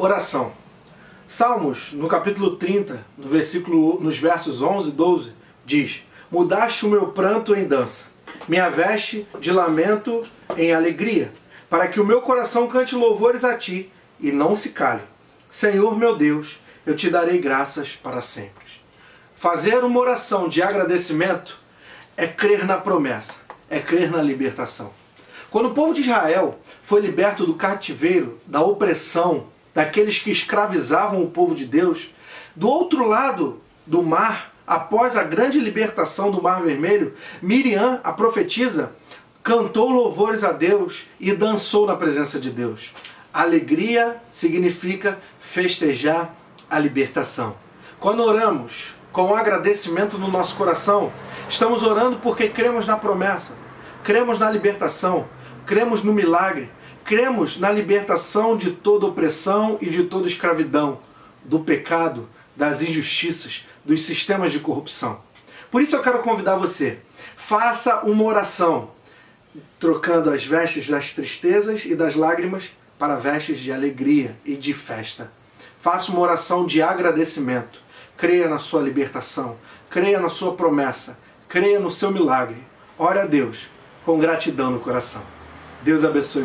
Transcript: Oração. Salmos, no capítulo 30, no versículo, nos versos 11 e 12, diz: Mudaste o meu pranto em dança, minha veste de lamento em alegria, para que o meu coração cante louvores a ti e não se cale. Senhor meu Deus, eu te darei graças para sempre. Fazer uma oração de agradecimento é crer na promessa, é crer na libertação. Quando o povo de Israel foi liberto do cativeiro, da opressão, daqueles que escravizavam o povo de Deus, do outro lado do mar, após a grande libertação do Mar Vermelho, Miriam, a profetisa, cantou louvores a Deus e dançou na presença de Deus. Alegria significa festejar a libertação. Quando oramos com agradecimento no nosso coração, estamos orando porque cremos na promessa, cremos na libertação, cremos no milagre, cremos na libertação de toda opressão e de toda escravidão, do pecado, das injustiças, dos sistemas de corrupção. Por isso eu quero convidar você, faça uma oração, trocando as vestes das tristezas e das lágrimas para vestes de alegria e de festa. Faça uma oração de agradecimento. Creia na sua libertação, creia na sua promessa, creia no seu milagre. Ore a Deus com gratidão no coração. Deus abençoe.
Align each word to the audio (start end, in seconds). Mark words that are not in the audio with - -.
Oração. 0.00 0.52
Salmos, 1.26 1.92
no 1.92 2.06
capítulo 2.06 2.54
30, 2.54 3.04
no 3.18 3.26
versículo, 3.26 3.98
nos 4.00 4.16
versos 4.16 4.62
11 4.62 4.90
e 4.90 4.92
12, 4.92 5.32
diz: 5.66 6.06
Mudaste 6.30 6.86
o 6.86 6.88
meu 6.88 7.08
pranto 7.08 7.52
em 7.52 7.66
dança, 7.66 8.06
minha 8.46 8.68
veste 8.68 9.26
de 9.40 9.50
lamento 9.50 10.22
em 10.56 10.72
alegria, 10.72 11.32
para 11.68 11.88
que 11.88 11.98
o 11.98 12.06
meu 12.06 12.22
coração 12.22 12.68
cante 12.68 12.94
louvores 12.94 13.42
a 13.42 13.56
ti 13.56 13.90
e 14.20 14.30
não 14.30 14.54
se 14.54 14.68
cale. 14.68 15.02
Senhor 15.50 15.98
meu 15.98 16.16
Deus, 16.16 16.60
eu 16.86 16.94
te 16.94 17.10
darei 17.10 17.40
graças 17.40 17.96
para 17.96 18.20
sempre. 18.20 18.68
Fazer 19.34 19.82
uma 19.82 19.98
oração 19.98 20.48
de 20.48 20.62
agradecimento 20.62 21.58
é 22.16 22.28
crer 22.28 22.64
na 22.64 22.78
promessa, 22.78 23.34
é 23.68 23.80
crer 23.80 24.12
na 24.12 24.22
libertação. 24.22 24.92
Quando 25.50 25.70
o 25.70 25.74
povo 25.74 25.92
de 25.92 26.02
Israel 26.02 26.60
foi 26.82 27.00
liberto 27.00 27.44
do 27.44 27.54
cativeiro, 27.54 28.38
da 28.46 28.60
opressão, 28.62 29.48
daqueles 29.74 30.18
que 30.18 30.30
escravizavam 30.30 31.22
o 31.22 31.30
povo 31.30 31.54
de 31.54 31.66
Deus, 31.66 32.10
do 32.54 32.68
outro 32.68 33.06
lado 33.06 33.60
do 33.86 34.02
mar, 34.02 34.52
após 34.66 35.16
a 35.16 35.22
grande 35.22 35.60
libertação 35.60 36.30
do 36.30 36.42
Mar 36.42 36.62
Vermelho, 36.62 37.14
Miriam, 37.40 38.00
a 38.04 38.12
profetisa, 38.12 38.92
cantou 39.42 39.88
louvores 39.88 40.44
a 40.44 40.52
Deus 40.52 41.06
e 41.18 41.32
dançou 41.32 41.86
na 41.86 41.96
presença 41.96 42.38
de 42.38 42.50
Deus. 42.50 42.92
Alegria 43.32 44.16
significa 44.30 45.18
festejar 45.40 46.34
a 46.68 46.78
libertação. 46.78 47.56
Quando 47.98 48.22
oramos 48.22 48.94
com 49.10 49.34
agradecimento 49.34 50.18
no 50.18 50.28
nosso 50.28 50.56
coração, 50.56 51.10
estamos 51.48 51.82
orando 51.82 52.18
porque 52.18 52.48
cremos 52.48 52.86
na 52.86 52.96
promessa, 52.96 53.56
cremos 54.04 54.38
na 54.38 54.50
libertação, 54.50 55.26
cremos 55.68 56.02
no 56.02 56.14
milagre, 56.14 56.70
cremos 57.04 57.58
na 57.58 57.70
libertação 57.70 58.56
de 58.56 58.70
toda 58.70 59.04
opressão 59.04 59.76
e 59.82 59.90
de 59.90 60.04
toda 60.04 60.26
escravidão, 60.26 61.00
do 61.44 61.60
pecado, 61.60 62.26
das 62.56 62.80
injustiças, 62.80 63.66
dos 63.84 64.02
sistemas 64.02 64.50
de 64.50 64.60
corrupção. 64.60 65.20
Por 65.70 65.82
isso 65.82 65.94
eu 65.94 66.02
quero 66.02 66.20
convidar 66.20 66.56
você, 66.56 67.00
faça 67.36 68.00
uma 68.00 68.24
oração, 68.24 68.92
trocando 69.78 70.30
as 70.30 70.42
vestes 70.42 70.88
das 70.88 71.12
tristezas 71.12 71.84
e 71.84 71.94
das 71.94 72.14
lágrimas 72.14 72.70
para 72.98 73.16
vestes 73.16 73.60
de 73.60 73.70
alegria 73.70 74.34
e 74.46 74.56
de 74.56 74.72
festa. 74.72 75.30
Faça 75.82 76.10
uma 76.10 76.20
oração 76.20 76.64
de 76.64 76.80
agradecimento. 76.80 77.82
Creia 78.16 78.48
na 78.48 78.58
sua 78.58 78.80
libertação, 78.80 79.58
creia 79.90 80.18
na 80.18 80.30
sua 80.30 80.54
promessa, 80.54 81.18
creia 81.46 81.78
no 81.78 81.90
seu 81.90 82.10
milagre. 82.10 82.56
Ore 82.98 83.18
a 83.18 83.26
Deus 83.26 83.68
com 84.04 84.18
gratidão 84.18 84.70
no 84.70 84.80
coração. 84.80 85.37
Deus 85.84 86.04
abençoe. 86.04 86.44